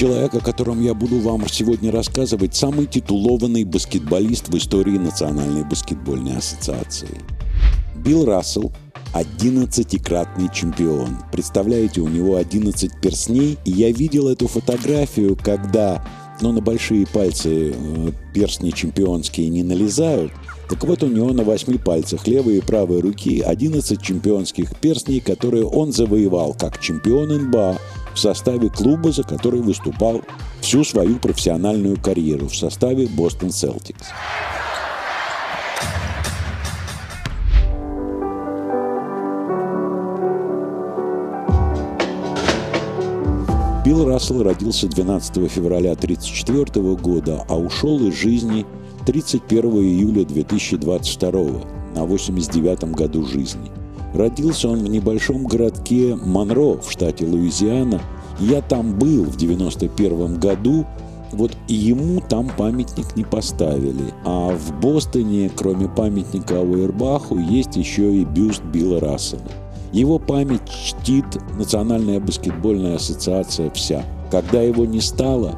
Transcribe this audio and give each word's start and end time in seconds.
Человек, 0.00 0.34
о 0.34 0.40
котором 0.40 0.80
я 0.80 0.94
буду 0.94 1.20
вам 1.20 1.46
сегодня 1.46 1.92
рассказывать, 1.92 2.54
самый 2.54 2.86
титулованный 2.86 3.64
баскетболист 3.64 4.48
в 4.48 4.56
истории 4.56 4.96
Национальной 4.96 5.62
баскетбольной 5.62 6.38
ассоциации. 6.38 7.20
Билл 7.96 8.24
Рассел– 8.24 8.72
11-кратный 9.12 10.48
чемпион. 10.54 11.18
Представляете, 11.30 12.00
у 12.00 12.08
него 12.08 12.36
11 12.36 12.98
перстней. 13.02 13.58
И 13.66 13.72
я 13.72 13.92
видел 13.92 14.28
эту 14.28 14.48
фотографию, 14.48 15.36
когда 15.36 16.02
ну, 16.40 16.52
на 16.52 16.62
большие 16.62 17.06
пальцы 17.06 17.74
э, 17.76 18.12
перстни 18.32 18.70
чемпионские 18.70 19.50
не 19.50 19.62
налезают. 19.62 20.32
Так 20.70 20.82
вот, 20.84 21.02
у 21.02 21.08
него 21.08 21.34
на 21.34 21.44
восьми 21.44 21.76
пальцах 21.76 22.26
левой 22.26 22.56
и 22.56 22.60
правой 22.62 23.00
руки 23.00 23.40
11 23.40 24.00
чемпионских 24.00 24.74
перстней, 24.78 25.20
которые 25.20 25.66
он 25.66 25.92
завоевал 25.92 26.54
как 26.54 26.80
чемпион 26.80 27.28
НБА 27.48 27.76
в 28.14 28.18
составе 28.18 28.68
клуба, 28.68 29.12
за 29.12 29.22
который 29.22 29.60
выступал 29.60 30.22
всю 30.60 30.84
свою 30.84 31.16
профессиональную 31.16 32.00
карьеру 32.00 32.48
в 32.48 32.56
составе 32.56 33.06
Бостон 33.06 33.50
Селтикс. 33.50 34.08
Билл 43.84 44.06
Рассел 44.06 44.42
родился 44.42 44.86
12 44.86 45.50
февраля 45.50 45.92
1934 45.92 46.94
года, 46.96 47.44
а 47.48 47.56
ушел 47.56 47.98
из 48.06 48.14
жизни 48.14 48.66
31 49.06 49.64
июля 49.78 50.24
2022 50.24 51.32
на 51.94 52.04
89 52.04 52.84
году 52.92 53.26
жизни– 53.26 53.70
Родился 54.14 54.68
он 54.68 54.80
в 54.80 54.88
небольшом 54.88 55.44
городке 55.44 56.16
Монро 56.16 56.80
в 56.80 56.90
штате 56.90 57.26
Луизиана. 57.26 58.00
Я 58.38 58.62
там 58.62 58.98
был 58.98 59.24
в 59.24 59.36
91 59.36 60.38
году, 60.38 60.86
вот 61.32 61.56
ему 61.68 62.20
там 62.20 62.50
памятник 62.56 63.14
не 63.16 63.24
поставили. 63.24 64.12
А 64.24 64.50
в 64.56 64.80
Бостоне, 64.80 65.50
кроме 65.54 65.88
памятника 65.88 66.58
Ауэрбаху, 66.58 67.38
есть 67.38 67.76
еще 67.76 68.12
и 68.14 68.24
бюст 68.24 68.62
Билла 68.64 69.00
Рассела. 69.00 69.42
Его 69.92 70.18
память 70.18 70.68
чтит 70.68 71.26
Национальная 71.56 72.20
баскетбольная 72.20 72.96
ассоциация 72.96 73.70
вся. 73.70 74.04
Когда 74.30 74.62
его 74.62 74.84
не 74.84 75.00
стало, 75.00 75.56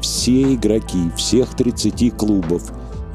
все 0.00 0.54
игроки 0.54 1.10
всех 1.16 1.54
30 1.54 2.16
клубов 2.16 2.72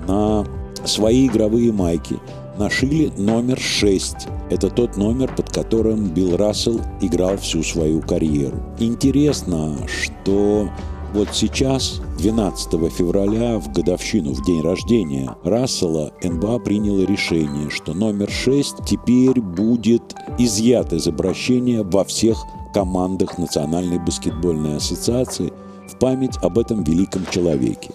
на 0.08 0.45
свои 0.86 1.28
игровые 1.28 1.72
майки 1.72 2.17
нашили 2.59 3.11
номер 3.17 3.59
6 3.59 4.27
это 4.49 4.69
тот 4.71 4.97
номер, 4.97 5.33
под 5.35 5.52
которым 5.52 6.07
Билл 6.07 6.35
Рассел 6.35 6.81
играл 7.02 7.38
всю 7.38 7.61
свою 7.61 8.02
карьеру. 8.02 8.57
Интересно, 8.79 9.77
что 9.88 10.69
вот 11.13 11.30
сейчас, 11.33 12.02
12 12.17 12.91
февраля, 12.91 13.59
в 13.59 13.71
годовщину, 13.71 14.33
в 14.33 14.43
день 14.43 14.61
рождения 14.61 15.35
Рассела, 15.43 16.11
НБА 16.23 16.59
приняла 16.59 17.05
решение, 17.05 17.69
что 17.69 17.93
номер 17.93 18.30
6 18.30 18.85
теперь 18.87 19.39
будет 19.39 20.15
изъят 20.39 20.93
из 20.93 21.07
обращения 21.07 21.83
во 21.83 22.03
всех 22.03 22.43
командах 22.73 23.37
Национальной 23.37 23.99
баскетбольной 23.99 24.77
ассоциации 24.77 25.53
в 25.87 25.97
память 25.99 26.37
об 26.41 26.57
этом 26.57 26.83
великом 26.83 27.25
человеке. 27.31 27.91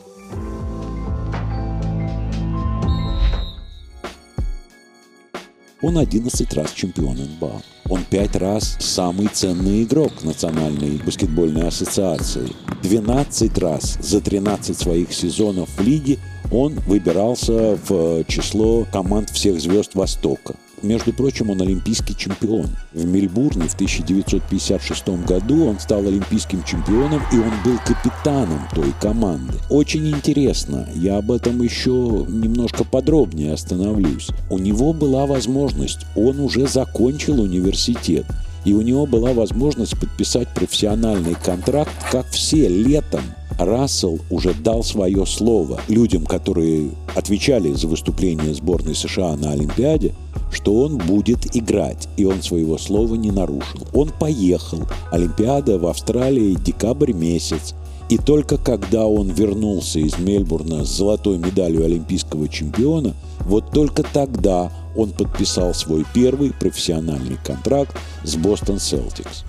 Он 5.87 5.99
11 5.99 6.55
раз 6.55 6.73
чемпион 6.73 7.19
НБА. 7.19 7.61
Он 7.91 8.05
5 8.09 8.37
раз 8.37 8.79
самый 8.81 9.29
ценный 9.29 9.83
игрок 9.83 10.13
Национальной 10.23 10.97
баскетбольной 11.05 11.69
ассоциации. 11.69 12.49
12 12.83 13.59
раз 13.59 13.99
за 14.01 14.23
13 14.23 14.79
своих 14.79 15.13
сезонов 15.13 15.69
в 15.77 15.83
лиге 15.83 16.19
он 16.51 16.73
выбирался 16.87 17.79
в 17.87 18.25
число 18.25 18.87
команд 18.91 19.29
всех 19.29 19.61
звезд 19.61 19.95
Востока. 19.95 20.55
Между 20.85 21.15
прочим, 21.15 21.49
он 21.49 21.63
олимпийский 21.63 22.15
чемпион. 22.15 22.67
В 22.93 23.07
Мельбурне 23.07 23.69
в 23.69 23.75
1956 23.75 25.09
году 25.27 25.67
он 25.69 25.81
стал 25.81 26.07
олимпийским 26.07 26.63
чемпионом, 26.63 27.23
и 27.33 27.37
он 27.37 27.51
был 27.65 27.79
капитаном 27.87 28.61
той 28.75 28.93
команды. 29.01 29.55
Очень 29.71 30.11
интересно, 30.11 30.87
я 30.95 31.17
об 31.17 31.33
этом 31.33 31.63
еще 31.63 32.27
немножко 32.29 32.85
подробнее 32.85 33.55
остановлюсь. 33.55 34.29
У 34.51 34.59
него 34.59 34.93
была 34.93 35.25
возможность, 35.25 36.01
он 36.15 36.39
уже 36.39 36.67
закончил 36.67 37.41
университет, 37.41 38.27
и 38.67 38.75
у 38.75 38.83
него 38.83 39.07
была 39.07 39.33
возможность 39.33 39.99
подписать 39.99 40.49
профессиональный 40.49 41.35
контракт, 41.43 41.93
как 42.13 42.27
все, 42.29 42.69
летом 42.69 43.23
Рассел 43.59 44.19
уже 44.31 44.53
дал 44.53 44.83
свое 44.83 45.25
слово 45.27 45.81
людям, 45.89 46.27
которые 46.27 46.91
отвечали 47.15 47.73
за 47.73 47.87
выступление 47.87 48.53
сборной 48.53 48.95
США 48.95 49.37
на 49.37 49.53
Олимпиаде, 49.53 50.13
что 50.55 50.83
он 50.83 50.99
будет 50.99 51.55
играть, 51.57 52.09
и 52.17 52.25
он 52.25 52.43
своего 52.43 52.79
слова 52.79 53.15
не 53.17 53.31
нарушил. 53.31 53.81
Он 53.93 54.11
поехал. 54.11 54.83
Олимпиада 55.11 55.79
в 55.79 55.87
Австралии, 55.87 56.55
декабрь 56.55 57.13
месяц. 57.13 57.75
И 58.09 58.19
только 58.19 58.59
когда 58.59 59.07
он 59.07 59.31
вернулся 59.31 59.99
из 59.99 60.19
Мельбурна 60.19 60.85
с 60.85 60.89
золотой 60.89 61.39
медалью 61.39 61.85
олимпийского 61.85 62.49
чемпиона, 62.49 63.15
вот 63.41 63.71
только 63.73 64.03
тогда 64.03 64.71
он 64.97 65.11
подписал 65.11 65.75
свой 65.75 66.05
первый 66.15 66.53
профессиональный 66.53 67.39
контракт 67.45 67.97
с 68.23 68.37
Бостон 68.37 68.79
Селтикс. 68.79 69.45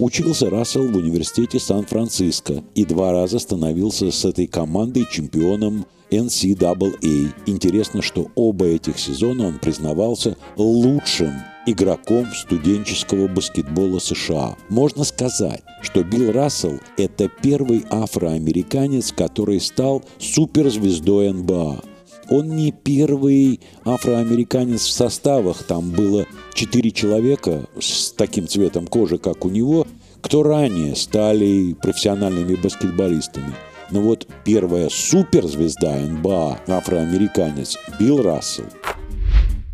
Учился 0.00 0.48
Рассел 0.48 0.88
в 0.88 0.96
университете 0.96 1.60
Сан-Франциско 1.60 2.64
и 2.74 2.86
два 2.86 3.12
раза 3.12 3.38
становился 3.38 4.10
с 4.10 4.24
этой 4.24 4.46
командой 4.46 5.06
чемпионом 5.10 5.84
NCAA. 6.10 7.34
Интересно, 7.44 8.00
что 8.00 8.28
оба 8.34 8.64
этих 8.64 8.98
сезона 8.98 9.48
он 9.48 9.58
признавался 9.58 10.38
лучшим 10.56 11.32
игроком 11.66 12.26
студенческого 12.32 13.28
баскетбола 13.28 13.98
США. 13.98 14.56
Можно 14.70 15.04
сказать, 15.04 15.62
что 15.82 16.02
Билл 16.02 16.32
Рассел– 16.32 16.80
это 16.96 17.28
первый 17.42 17.84
афроамериканец, 17.90 19.12
который 19.12 19.60
стал 19.60 20.02
суперзвездой 20.18 21.30
НБА. 21.30 21.82
Он 22.30 22.48
не 22.54 22.70
первый 22.70 23.60
афроамериканец 23.84 24.82
в 24.82 24.92
составах, 24.92 25.64
там 25.64 25.90
было 25.90 26.26
четыре 26.54 26.92
человека 26.92 27.66
с 27.80 28.12
таким 28.12 28.46
цветом 28.46 28.86
кожи, 28.86 29.18
как 29.18 29.44
у 29.44 29.48
него, 29.48 29.84
кто 30.20 30.44
ранее 30.44 30.94
стали 30.94 31.74
профессиональными 31.74 32.54
баскетболистами. 32.54 33.52
Но 33.90 34.00
вот 34.02 34.28
первая 34.44 34.88
суперзвезда 34.88 35.96
НБА, 35.96 36.60
афроамериканец 36.68 37.76
Билл 37.98 38.22
Рассел, 38.22 38.66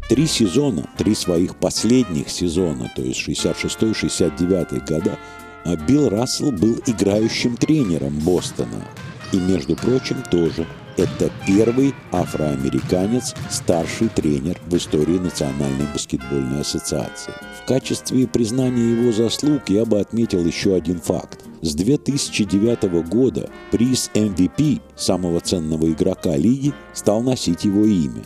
три 0.08 0.26
сезона, 0.26 0.88
три 0.96 1.14
своих 1.14 1.56
последних 1.56 2.30
сезона, 2.30 2.90
то 2.96 3.02
есть 3.02 3.20
66-69 3.28 4.88
года, 4.88 5.18
а 5.66 5.76
Билл 5.76 6.08
Рассел 6.08 6.52
был 6.52 6.80
играющим 6.86 7.58
тренером 7.58 8.18
Бостона. 8.20 8.82
И, 9.32 9.36
между 9.36 9.76
прочим, 9.76 10.22
тоже 10.30 10.66
это 10.96 11.30
первый 11.46 11.94
афроамериканец, 12.12 13.34
старший 13.50 14.08
тренер 14.08 14.58
в 14.66 14.76
истории 14.76 15.18
Национальной 15.18 15.86
баскетбольной 15.92 16.60
ассоциации. 16.60 17.32
В 17.62 17.66
качестве 17.66 18.26
признания 18.26 18.92
его 18.92 19.12
заслуг 19.12 19.68
я 19.68 19.84
бы 19.84 20.00
отметил 20.00 20.44
еще 20.44 20.74
один 20.74 21.00
факт. 21.00 21.40
С 21.62 21.74
2009 21.74 23.08
года 23.08 23.50
приз 23.70 24.10
MVP, 24.14 24.80
самого 24.94 25.41
ценного 25.41 25.91
игрока 25.91 26.36
лиги, 26.36 26.72
стал 26.92 27.22
носить 27.22 27.65
его 27.65 27.84
имя. 27.84 28.24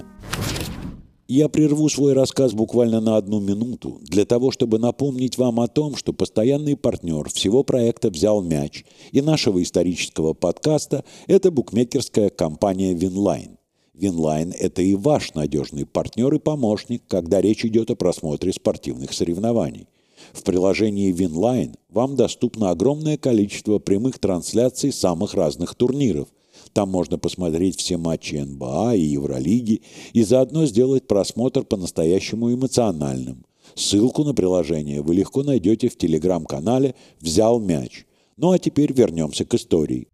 Я 1.33 1.49
прерву 1.49 1.89
свой 1.89 2.13
рассказ 2.13 2.55
буквально 2.55 3.01
на 3.01 3.17
одну 3.17 3.39
минуту, 3.39 4.01
для 4.03 4.25
того, 4.25 4.51
чтобы 4.51 4.81
напомнить 4.81 5.39
вам 5.39 5.61
о 5.61 5.69
том, 5.69 5.95
что 5.95 6.13
постоянный 6.13 6.77
партнер 6.77 7.29
всего 7.29 7.63
проекта 7.63 8.11
«Взял 8.11 8.43
мяч» 8.43 8.85
и 9.13 9.23
нашего 9.23 9.63
исторического 9.63 10.33
подкаста– 10.35 11.05
это 11.29 11.53
букмекерская 11.53 12.31
компания 12.31 12.95
«Winline». 12.95 13.59
Winline – 13.95 14.59
это 14.59 14.83
и 14.83 14.97
ваш 14.97 15.35
надежный 15.35 15.87
партнер 15.87 16.35
и 16.35 16.41
помощник, 16.41 17.05
когда 17.07 17.41
речь 17.41 17.65
идет 17.65 17.93
о 17.93 17.95
просмотре 17.95 18.53
спортивных 18.53 19.13
соревнований. 19.13 19.87
В 20.33 20.43
приложении 20.43 21.13
Winline 21.13 21.77
вам 21.91 22.17
доступно 22.17 22.71
огромное 22.71 23.17
количество 23.17 23.79
прямых 23.79 24.19
трансляций 24.19 24.93
самых 24.93 25.35
разных 25.35 25.77
турниров– 25.77 26.27
там 26.73 26.91
можно 26.91 27.19
посмотреть 27.19 27.79
все 27.79 27.97
матчи 27.97 28.37
НБА 28.37 28.95
и 28.95 29.03
Евролиги 29.03 29.83
и 30.13 30.23
заодно 30.23 30.67
сделать 30.67 31.07
просмотр 31.07 31.65
по-настоящему 31.65 32.53
эмоциональным. 32.53 33.45
Ссылку 33.75 34.25
на 34.25 34.35
приложение 34.35 35.03
вы 35.03 35.15
легко 35.15 35.43
найдете 35.43 35.89
в 35.89 35.97
телеграм-канале 35.97 36.95
«Взял 37.21 37.61
мяч». 37.61 38.07
Ну 38.37 38.53
а 38.53 38.59
теперь 38.59 38.93
вернемся 38.93 39.45
к 39.45 39.55
истории. 39.55 40.09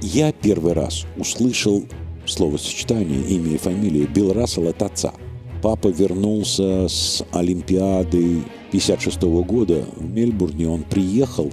Я 0.00 0.32
первый 0.32 0.74
раз 0.74 1.04
услышал 1.16 1.84
словосочетание 2.26 3.22
имя 3.28 3.54
и 3.54 3.58
фамилия 3.58 4.06
Билл 4.06 4.32
Рассел 4.32 4.68
от 4.68 4.82
отца. 4.82 5.12
папа 5.62 5.88
вернулся 5.88 6.86
с 6.88 7.24
Олимпиады 7.32 8.44
56 8.70 9.22
года 9.22 9.84
в 9.96 10.08
Мельбурне, 10.08 10.68
он 10.68 10.84
приехал, 10.84 11.50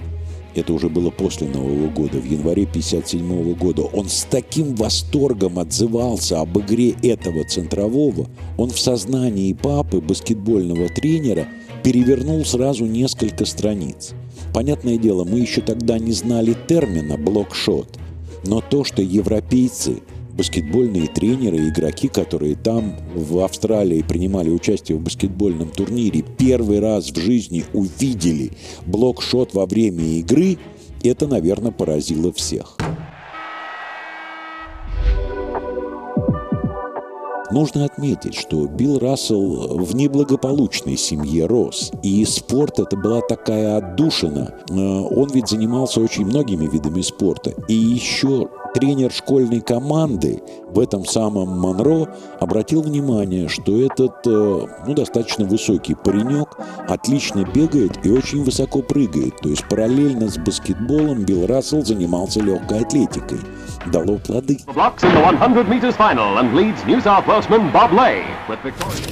это 0.58 0.72
уже 0.72 0.88
было 0.88 1.10
после 1.10 1.48
Нового 1.48 1.88
года, 1.88 2.18
в 2.18 2.24
январе 2.24 2.66
57 2.66 3.54
года, 3.54 3.82
он 3.82 4.08
с 4.08 4.26
таким 4.28 4.74
восторгом 4.74 5.58
отзывался 5.58 6.40
об 6.40 6.58
игре 6.58 6.94
этого 7.02 7.44
центрового, 7.44 8.26
он 8.56 8.70
в 8.70 8.78
сознании 8.78 9.52
папы, 9.52 10.00
баскетбольного 10.00 10.88
тренера, 10.88 11.46
перевернул 11.82 12.44
сразу 12.44 12.86
несколько 12.86 13.44
страниц. 13.44 14.12
Понятное 14.52 14.96
дело, 14.96 15.24
мы 15.24 15.40
еще 15.40 15.60
тогда 15.60 15.98
не 15.98 16.12
знали 16.12 16.56
термина 16.66 17.16
«блокшот», 17.16 17.98
но 18.44 18.60
то, 18.60 18.84
что 18.84 19.02
европейцы– 19.02 20.02
баскетбольные 20.36 21.08
тренеры, 21.08 21.68
игроки, 21.68 22.08
которые 22.08 22.56
там 22.56 22.96
в 23.14 23.38
Австралии 23.40 24.02
принимали 24.02 24.50
участие 24.50 24.98
в 24.98 25.02
баскетбольном 25.02 25.70
турнире, 25.70 26.24
первый 26.38 26.80
раз 26.80 27.10
в 27.10 27.16
жизни 27.16 27.64
увидели 27.72 28.52
блокшот 28.86 29.54
во 29.54 29.66
время 29.66 30.04
игры, 30.04 30.58
это, 31.02 31.26
наверное, 31.26 31.72
поразило 31.72 32.32
всех. 32.32 32.76
Нужно 37.52 37.84
отметить, 37.84 38.34
что 38.34 38.66
Билл 38.66 38.98
Рассел 38.98 39.78
в 39.78 39.94
неблагополучной 39.94 40.96
семье 40.96 41.46
рос, 41.46 41.92
и 42.02 42.24
спорт 42.24 42.80
это 42.80 42.96
была 42.96 43.20
такая 43.20 43.76
отдушина. 43.76 44.52
Э, 44.68 44.74
он 44.74 45.30
ведь 45.30 45.48
занимался 45.48 46.00
очень 46.00 46.26
многими 46.26 46.66
видами 46.66 47.02
спорта. 47.02 47.54
И 47.68 47.74
еще 47.74 48.48
тренер 48.76 49.10
школьной 49.10 49.62
команды 49.62 50.42
в 50.68 50.78
этом 50.78 51.06
самом 51.06 51.58
Монро 51.58 52.14
обратил 52.40 52.82
внимание, 52.82 53.48
что 53.48 53.80
этот 53.80 54.26
э, 54.26 54.66
ну, 54.86 54.94
достаточно 54.94 55.46
высокий 55.46 55.94
паренек 55.94 56.58
отлично 56.86 57.46
бегает 57.54 58.04
и 58.04 58.10
очень 58.10 58.44
высоко 58.44 58.82
прыгает. 58.82 59.38
То 59.38 59.48
есть 59.48 59.66
параллельно 59.66 60.28
с 60.28 60.36
баскетболом 60.36 61.24
Билл 61.24 61.46
Рассел 61.46 61.82
занимался 61.82 62.40
легкой 62.40 62.80
атлетикой. 62.80 63.38
Дало 63.86 64.18
плоды. 64.18 64.58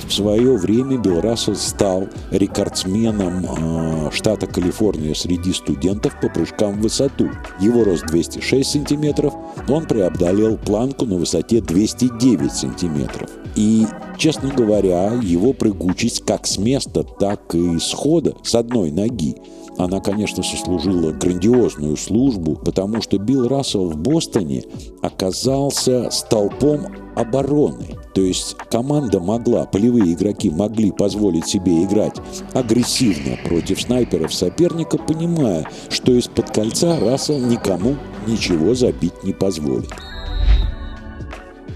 В 0.06 0.12
свое 0.12 0.56
время 0.58 0.99
Билл 0.99 1.22
Рассел 1.22 1.55
стал 1.55 2.08
рекордсменом 2.32 3.46
э, 3.46 4.10
штата 4.10 4.46
Калифорния 4.46 5.14
среди 5.14 5.55
студентов 5.55 6.20
по 6.20 6.28
прыжкам 6.28 6.75
в 6.75 6.81
высоту. 6.82 7.31
Его 7.60 7.84
рост 7.84 8.05
206 8.06 8.70
сантиметров, 8.70 9.32
он 9.69 9.87
преодолел 9.87 10.56
планку 10.56 11.06
на 11.06 11.17
высоте 11.17 11.61
209 11.61 12.53
сантиметров. 12.53 13.31
И, 13.56 13.87
честно 14.19 14.51
говоря, 14.51 15.12
его 15.23 15.53
прыгучесть 15.53 16.25
как 16.25 16.47
с 16.47 16.59
места, 16.59 17.05
так 17.05 17.55
и 17.55 17.79
с 17.79 17.93
хода 17.93 18.35
с 18.43 18.55
одной 18.55 18.91
ноги 18.91 19.37
она, 19.77 20.01
конечно, 20.01 20.43
сослужила 20.43 21.12
грандиозную 21.12 21.97
службу, 21.97 22.56
потому 22.56 23.03
что 23.03 23.19
Билл 23.19 23.49
Рассел 23.49 23.91
в 23.91 23.97
Бостоне 23.97 24.65
оказался 25.03 26.11
столпом 26.11 26.87
обороны. 27.17 27.99
То 28.14 28.20
есть 28.20 28.56
команда 28.70 29.19
могла, 29.19 29.66
полевые 29.66 30.12
игроки 30.12 30.49
могли 30.49 30.93
позволить 30.93 31.49
себе 31.49 31.82
играть 31.82 32.14
агрессивно 32.52 33.37
против 33.44 33.82
снайперов 33.82 34.32
соперника, 34.32 34.99
понимая, 34.99 35.69
что 35.90 36.12
из-под 36.12 36.50
кольца 36.50 36.99
Рассел 37.00 37.40
никому 37.40 37.96
ничего 38.26 38.75
забить 38.75 39.25
не 39.25 39.32
позволит. 39.32 39.90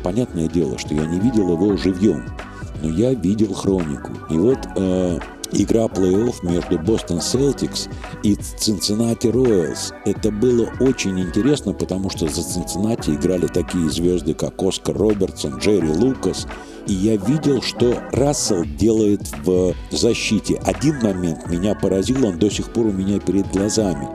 Понятное 0.04 0.48
дело, 0.48 0.78
что 0.78 0.94
я 0.94 1.04
не 1.06 1.18
видел 1.18 1.52
его 1.52 1.76
живьем, 1.76 2.24
но 2.82 2.88
я 2.88 3.12
видел 3.14 3.52
хронику. 3.52 4.12
И 4.30 4.38
вот 4.38 4.58
э, 4.76 5.18
игра 5.52 5.86
плей-офф 5.86 6.36
между 6.42 6.78
Бостон 6.78 7.20
Селтикс 7.20 7.88
и 8.22 8.34
Цинциннати 8.34 9.28
Роялс. 9.28 9.92
Это 10.04 10.30
было 10.30 10.70
очень 10.80 11.20
интересно, 11.20 11.72
потому 11.72 12.10
что 12.10 12.28
за 12.28 12.42
Цинциннати 12.42 13.10
играли 13.10 13.46
такие 13.46 13.88
звезды, 13.90 14.34
как 14.34 14.62
Оскар 14.62 14.96
Робертсон, 14.96 15.58
Джерри 15.58 15.88
Лукас. 15.88 16.46
И 16.86 16.92
я 16.92 17.16
видел, 17.16 17.60
что 17.62 18.02
Рассел 18.12 18.64
делает 18.64 19.22
в 19.44 19.74
защите. 19.90 20.60
Один 20.64 20.98
момент 21.02 21.46
меня 21.48 21.74
поразил, 21.74 22.26
он 22.26 22.38
до 22.38 22.50
сих 22.50 22.72
пор 22.72 22.86
у 22.86 22.92
меня 22.92 23.18
перед 23.20 23.50
глазами. 23.50 24.08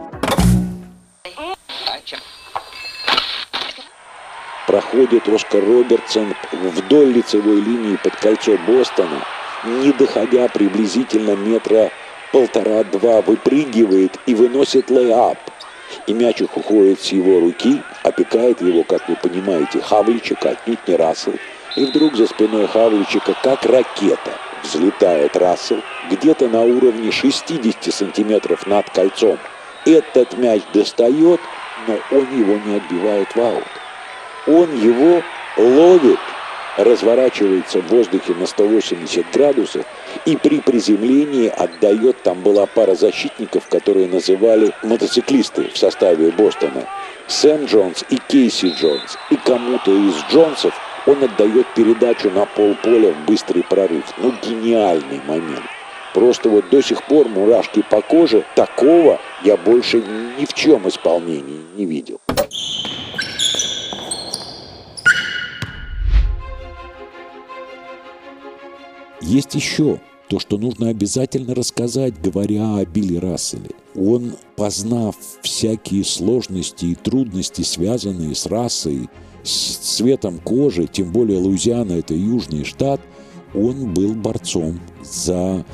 Проходит 4.66 5.28
Оскар 5.28 5.64
Робертсон 5.64 6.34
вдоль 6.52 7.14
лицевой 7.14 7.62
линии 7.62 7.98
под 8.04 8.16
кольцо 8.16 8.58
Бостона– 8.66 9.24
не 9.66 9.92
доходя 9.94 10.48
приблизительно 10.48 11.36
метра 11.36 11.92
полтора-два, 12.32 13.22
выпрыгивает 13.22 14.20
и 14.26 14.36
выносит 14.36 14.90
лейап. 14.90 15.38
И 16.08 16.14
мячик 16.14 16.58
уходит 16.58 17.00
с 17.02 17.12
его 17.12 17.40
руки, 17.40 17.82
опекает 18.02 18.62
его, 18.62 18.84
как 18.84 19.08
вы 19.08 19.16
понимаете, 19.16 19.82
Хавличек, 19.82 20.46
отнюдь 20.46 20.88
не 20.88 20.96
Рассел. 20.96 21.36
И 21.76 21.86
вдруг 21.86 22.16
за 22.16 22.28
спиной 22.28 22.68
Хавличика, 22.68 23.36
как 23.42 23.64
ракета, 23.66 24.32
взлетает 24.64 25.36
Рассел 25.38 25.82
где-то 26.10 26.48
на 26.48 26.62
уровне 26.62 27.12
60 27.12 27.94
сантиметров 27.94 28.66
над 28.66 28.90
кольцом. 28.90 29.38
Этот 29.86 30.38
мяч 30.38 30.62
достает, 30.74 31.40
но 31.88 32.00
он 32.12 32.40
его 32.40 32.58
не 32.66 32.78
отбивает 32.78 33.36
в 33.36 33.40
аут. 33.40 33.64
Он 34.48 34.76
его 34.80 35.22
ловит 35.58 36.20
разворачивается 36.78 37.82
в 37.82 37.88
воздухе 37.88 38.34
на 38.34 38.46
180 38.46 39.32
градусов 39.32 39.86
и 40.26 40.36
при 40.38 40.60
приземлении 40.60 41.48
отдает, 41.48 42.22
там 42.24 42.42
была 42.42 42.66
пара 42.66 42.96
защитников, 42.96 43.68
которые 43.68 44.08
называли 44.08 44.74
мотоциклисты 44.84 45.70
в 45.74 45.78
составе 45.78 46.32
Бостона, 46.32 46.88
Сэм 47.28 47.66
Джонс 47.66 48.04
и 48.10 48.18
Кейси 48.28 48.74
Джонс. 48.80 49.18
И 49.30 49.36
кому-то 49.38 49.92
из 49.92 50.16
Джонсов 50.32 50.74
он 51.06 51.24
отдает 51.24 51.68
передачу 51.76 52.30
на 52.30 52.46
полполя 52.46 53.12
в 53.14 53.26
быстрый 53.26 53.64
прорыв. 53.64 54.06
Ну, 54.18 54.34
гениальный 54.42 55.22
момент. 55.28 55.66
Просто 56.14 56.50
вот 56.50 56.70
до 56.70 56.82
сих 56.82 57.04
пор 57.04 57.28
мурашки 57.28 57.84
по 57.90 58.02
коже 58.02 58.46
такого 58.56 59.20
я 59.44 59.58
больше 59.58 60.04
ни 60.38 60.46
в 60.46 60.54
чем 60.54 60.88
исполнении 60.88 61.62
не 61.76 61.86
видел. 61.86 62.22
Есть 69.24 69.56
еще 69.56 70.02
то, 70.28 70.40
что 70.40 70.58
нужно 70.58 70.90
обязательно 70.90 71.56
рассказать, 71.56 72.22
говоря 72.22 72.76
о 72.76 72.86
Билли 72.86 73.16
Расселе. 73.16 73.72
Он, 73.96 74.34
познав 74.58 75.16
всякие 75.42 76.04
сложности 76.04 76.88
и 76.88 76.96
трудности, 76.96 77.62
связанные 77.62 78.36
с 78.36 78.46
расой, 78.48 79.10
с 79.44 79.76
цветом 79.96 80.40
кожи, 80.40 80.88
тем 80.88 81.12
более 81.12 81.40
Луизиана– 81.40 81.94
это 81.94 82.14
южный 82.14 82.66
штат, 82.66 83.00
он 83.54 83.94
был 83.94 84.14
борцом 84.14 84.80
за, 85.02 85.66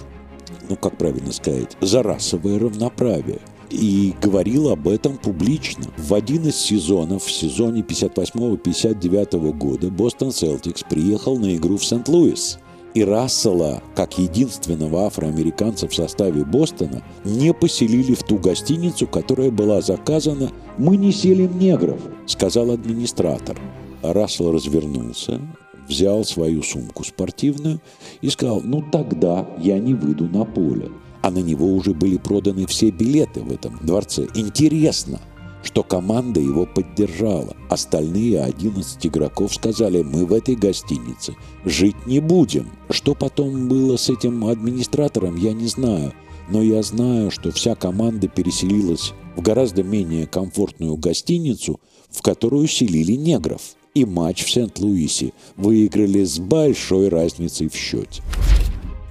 ну 0.69 0.75
как 0.75 0.97
правильно 0.97 1.31
сказать, 1.31 1.75
за 1.81 2.03
расовое 2.03 2.59
равноправие 2.59 3.39
и 3.71 4.13
говорил 4.21 4.69
об 4.69 4.87
этом 4.87 5.17
публично. 5.17 5.85
В 5.97 6.13
один 6.13 6.47
из 6.47 6.55
сезонов, 6.55 7.23
в 7.23 7.31
сезоне 7.31 7.81
58-59 7.81 9.53
года, 9.53 9.89
Бостон 9.89 10.31
Селтикс 10.31 10.83
приехал 10.83 11.39
на 11.39 11.55
игру 11.55 11.77
в 11.77 11.85
Сент-Луис– 11.85 12.59
и 12.93 13.03
Рассела, 13.03 13.83
как 13.95 14.17
единственного 14.17 15.05
афроамериканца 15.05 15.87
в 15.87 15.93
составе 15.93 16.43
Бостона, 16.43 17.03
не 17.23 17.53
поселили 17.53 18.13
в 18.13 18.23
ту 18.23 18.37
гостиницу, 18.37 19.07
которая 19.07 19.51
была 19.51 19.81
заказана 19.81 20.51
«Мы 20.77 20.97
не 20.97 21.11
селим 21.11 21.57
негров»,— 21.59 21.99
сказал 22.25 22.71
администратор. 22.71 23.59
Рассел 24.01 24.51
развернулся, 24.51 25.41
взял 25.87 26.23
свою 26.23 26.63
сумку 26.63 27.03
спортивную 27.03 27.81
и 28.21 28.29
сказал, 28.29 28.61
ну 28.63 28.81
тогда 28.81 29.47
я 29.59 29.79
не 29.79 29.93
выйду 29.93 30.25
на 30.25 30.45
поле. 30.45 30.89
А 31.21 31.31
на 31.31 31.39
него 31.39 31.67
уже 31.67 31.93
были 31.93 32.17
проданы 32.17 32.65
все 32.65 32.91
билеты 32.91 33.41
в 33.41 33.51
этом 33.51 33.77
дворце. 33.81 34.27
Интересно, 34.35 35.19
что 35.63 35.83
команда 35.83 36.39
его 36.39 36.65
поддержала. 36.65 37.55
Остальные 37.69 38.41
11 38.41 39.05
игроков 39.05 39.53
сказали, 39.53 40.01
мы 40.01 40.25
в 40.25 40.33
этой 40.33 40.55
гостинице 40.55 41.35
жить 41.65 42.05
не 42.05 42.19
будем. 42.19 42.69
Что 42.89 43.15
потом 43.15 43.67
было 43.67 43.97
с 43.97 44.09
этим 44.09 44.45
администратором, 44.45 45.35
я 45.35 45.53
не 45.53 45.67
знаю. 45.67 46.13
Но 46.49 46.61
я 46.63 46.81
знаю, 46.81 47.29
что 47.29 47.51
вся 47.51 47.75
команда 47.75 48.27
переселилась 48.27 49.13
в 49.35 49.41
гораздо 49.41 49.83
менее 49.83 50.25
комфортную 50.25 50.95
гостиницу, 50.97 51.79
в 52.09 52.21
которую 52.21 52.67
селили 52.67 53.13
негров. 53.13 53.61
И 53.93 54.05
матч 54.05 54.43
в 54.43 54.51
Сент-Луисе 54.51 55.33
выиграли 55.57 56.23
с 56.23 56.39
большой 56.39 57.09
разницей 57.09 57.69
в 57.69 57.75
счете. 57.75 58.21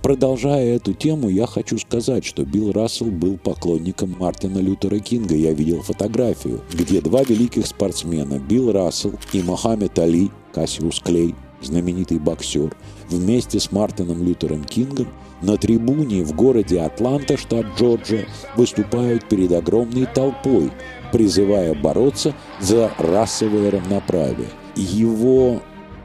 Продолжая 0.08 0.76
эту 0.76 0.94
тему, 0.94 1.28
я 1.28 1.46
хочу 1.46 1.76
сказать, 1.76 2.24
что 2.24 2.46
Билл 2.46 2.72
Рассел 2.72 3.10
был 3.10 3.36
поклонником 3.36 4.16
Мартина 4.18 4.56
Лютера 4.56 5.00
Кинга. 5.00 5.34
Я 5.34 5.52
видел 5.52 5.82
фотографию, 5.82 6.62
где 6.72 7.02
два 7.02 7.22
великих 7.24 7.66
спортсмена, 7.66 8.38
Билл 8.38 8.72
Рассел 8.72 9.12
и 9.34 9.42
Мохаммед 9.42 9.98
Али, 9.98 10.30
Кассиус 10.54 11.00
Клей, 11.00 11.34
знаменитый 11.60 12.18
боксер, 12.18 12.74
вместе 13.10 13.60
с 13.60 13.70
Мартином 13.70 14.24
Лютером 14.24 14.64
Кингом 14.64 15.08
на 15.42 15.58
трибуне 15.58 16.24
в 16.24 16.34
городе 16.34 16.80
Атланта, 16.80 17.36
штат 17.36 17.66
Джорджия, 17.78 18.26
выступают 18.56 19.28
перед 19.28 19.52
огромной 19.52 20.06
толпой, 20.06 20.70
призывая 21.12 21.74
бороться 21.74 22.34
за 22.62 22.90
расовое 22.96 23.72
равноправие. 23.72 24.48
Его 24.74 25.60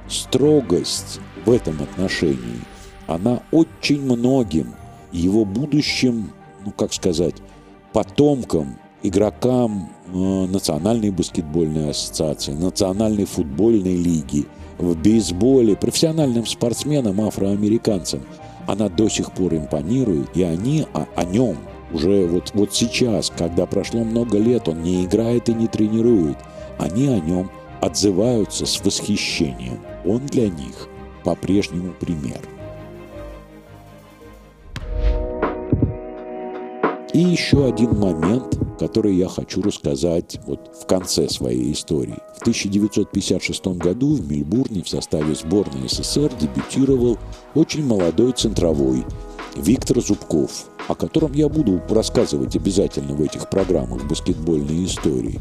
строгость 0.09 1.21
в 1.45 1.51
этом 1.51 1.81
отношении, 1.81 2.59
она 3.07 3.41
очень 3.51 4.01
многим 4.01 4.73
его 5.11 5.45
будущим, 5.45 6.31
ну 6.65 6.71
как 6.71 6.93
сказать, 6.93 7.35
потомкам, 7.91 8.77
игрокам 9.03 9.89
э, 10.07 10.17
Национальной 10.47 11.11
баскетбольной 11.11 11.91
ассоциации, 11.91 12.53
Национальной 12.53 13.25
футбольной 13.25 13.95
лиги, 13.95 14.45
в 14.77 14.95
бейсболе, 14.95 15.75
профессиональным 15.75 16.45
спортсменам, 16.45 17.21
афроамериканцам, 17.21 18.21
она 18.67 18.89
до 18.89 19.09
сих 19.09 19.31
пор 19.31 19.55
импонирует, 19.55 20.35
и 20.35 20.43
они 20.43 20.85
о, 20.93 21.05
о 21.15 21.25
нем 21.25 21.57
уже 21.91 22.25
вот, 22.25 22.51
вот 22.53 22.73
сейчас, 22.73 23.31
когда 23.35 23.65
прошло 23.65 24.03
много 24.03 24.37
лет, 24.39 24.67
он 24.67 24.81
не 24.81 25.05
играет 25.05 25.49
и 25.49 25.53
не 25.53 25.67
тренирует, 25.67 26.37
они 26.79 27.07
о 27.07 27.19
нем 27.19 27.51
отзываются 27.81 28.65
с 28.65 28.83
восхищением. 28.83 29.79
Он 30.05 30.25
для 30.25 30.49
них 30.49 30.87
по-прежнему 31.23 31.93
пример. 31.93 32.39
И 37.13 37.19
еще 37.19 37.67
один 37.67 37.99
момент, 37.99 38.57
который 38.79 39.15
я 39.15 39.27
хочу 39.27 39.61
рассказать 39.61 40.39
вот 40.47 40.75
в 40.81 40.87
конце 40.87 41.29
своей 41.29 41.71
истории. 41.71 42.17
В 42.35 42.41
1956 42.41 43.67
году 43.77 44.15
в 44.15 44.27
Мельбурне 44.27 44.81
в 44.81 44.89
составе 44.89 45.35
сборной 45.35 45.87
СССР 45.87 46.31
дебютировал 46.41 47.19
очень 47.53 47.85
молодой 47.85 48.31
центровой 48.31 49.05
Виктор 49.55 50.01
Зубков, 50.01 50.65
о 50.87 50.95
котором 50.95 51.33
я 51.33 51.49
буду 51.49 51.83
рассказывать 51.87 52.55
обязательно 52.55 53.13
в 53.13 53.21
этих 53.21 53.47
программах 53.47 54.07
баскетбольной 54.07 54.85
истории. 54.85 55.39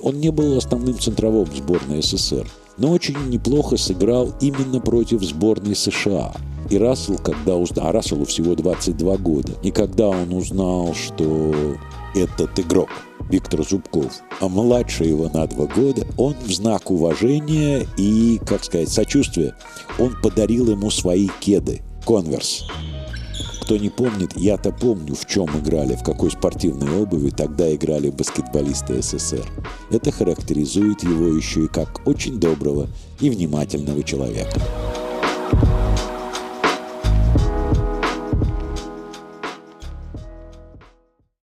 Он 0.00 0.18
не 0.18 0.30
был 0.30 0.56
основным 0.56 0.98
центровым 0.98 1.46
сборной 1.54 2.02
СССР, 2.02 2.48
но 2.78 2.90
очень 2.90 3.28
неплохо 3.28 3.76
сыграл 3.76 4.32
именно 4.40 4.80
против 4.80 5.22
сборной 5.22 5.76
США– 5.76 6.32
и 6.72 6.78
Рассел, 6.78 7.18
когда 7.18 7.56
узнал, 7.56 7.88
а 7.88 7.92
Расселу 7.92 8.24
всего 8.24 8.54
22 8.54 9.16
года, 9.18 9.52
и 9.62 9.70
когда 9.70 10.08
он 10.08 10.32
узнал, 10.32 10.94
что 10.94 11.54
этот 12.14 12.58
игрок, 12.58 12.88
Виктор 13.28 13.62
Зубков, 13.66 14.20
а 14.40 14.48
младше 14.48 15.04
его 15.04 15.28
на 15.32 15.46
два 15.46 15.66
года, 15.66 16.06
он 16.16 16.34
в 16.34 16.50
знак 16.50 16.90
уважения 16.90 17.86
и, 17.96 18.40
как 18.46 18.64
сказать, 18.64 18.88
сочувствия, 18.88 19.54
он 19.98 20.14
подарил 20.22 20.70
ему 20.70 20.90
свои 20.90 21.28
кеды, 21.40 21.82
конверс. 22.06 22.64
Кто 23.62 23.76
не 23.76 23.90
помнит, 23.90 24.36
я-то 24.36 24.72
помню, 24.72 25.14
в 25.14 25.24
чем 25.26 25.46
играли, 25.58 25.94
в 25.94 26.02
какой 26.02 26.30
спортивной 26.30 27.00
обуви 27.00 27.30
тогда 27.30 27.72
играли 27.72 28.10
баскетболисты 28.10 29.00
СССР. 29.00 29.46
Это 29.90 30.10
характеризует 30.10 31.02
его 31.04 31.28
еще 31.28 31.64
и 31.64 31.68
как 31.68 32.06
очень 32.06 32.40
доброго 32.40 32.88
и 33.20 33.30
внимательного 33.30 34.02
человека. 34.02 34.60